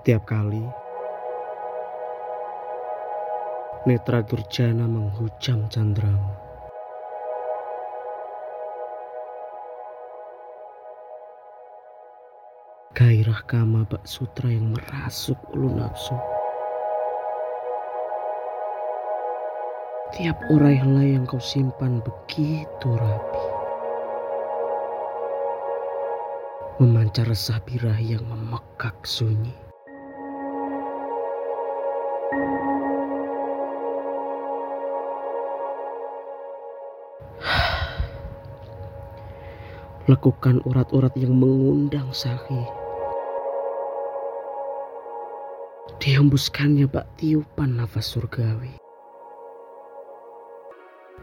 [0.00, 0.64] Tiap kali
[3.84, 6.32] Netra Durjana menghujam candramu.
[12.96, 16.16] Gairah kama bak sutra yang merasuk ulu nafsu.
[20.16, 23.44] Tiap urai helai yang kau simpan begitu rapi.
[26.80, 29.69] Memancar resah birahi yang memekak sunyi.
[40.08, 42.64] Lekukan urat-urat yang mengundang sahi.
[46.00, 48.80] Dihembuskannya bak tiupan nafas surgawi.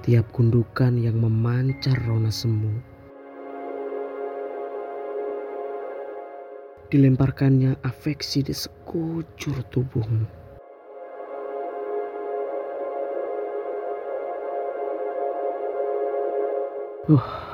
[0.00, 2.72] Tiap gundukan yang memancar rona semu.
[6.88, 10.24] Dilemparkannya afeksi di sekujur tubuhmu.
[17.12, 17.51] Uh.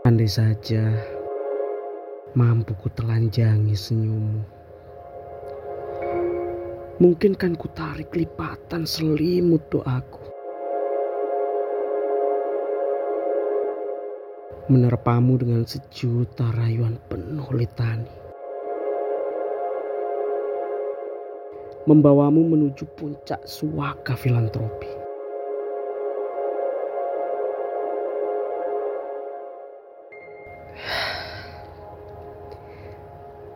[0.00, 0.96] Andai saja
[2.32, 4.40] mampu ku telanjangi senyummu.
[7.04, 10.24] Mungkin kan ku tarik lipatan selimut doaku.
[14.72, 18.16] Menerpamu dengan sejuta rayuan penuh litani.
[21.84, 24.99] Membawamu menuju puncak suaka filantropi.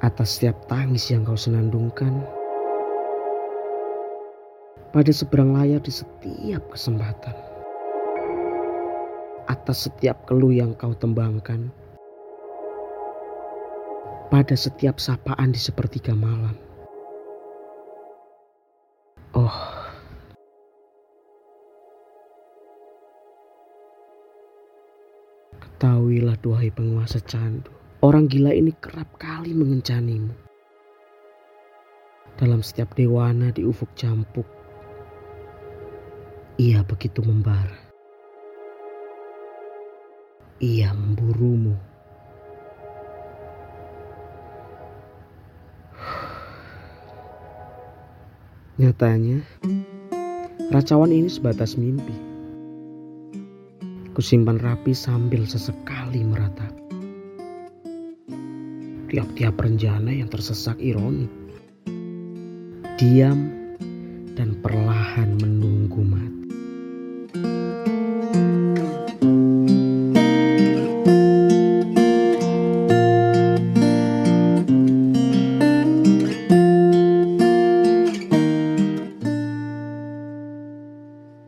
[0.04, 2.24] Atas setiap tangis yang kau senandungkan
[4.92, 7.34] pada seberang layar di setiap kesempatan
[9.48, 11.72] atas setiap keluh yang kau tembangkan
[14.32, 16.56] pada setiap sapaan di sepertiga malam.
[19.36, 19.83] Oh
[25.74, 27.74] ketahuilah duhai penguasa candu
[28.04, 30.36] Orang gila ini kerap kali mengencanimu.
[32.36, 34.44] Dalam setiap dewana di ufuk campuk,
[36.60, 37.80] ia begitu membara.
[40.60, 41.72] Ia memburumu.
[48.84, 49.40] Nyatanya,
[50.68, 52.33] racawan ini sebatas mimpi.
[54.14, 56.70] Kusimpan rapi sambil sesekali meratap
[59.14, 61.30] tiap-tiap rencana yang tersesak ironi.
[62.98, 63.50] Diam
[64.34, 66.63] dan perlahan menunggu mati.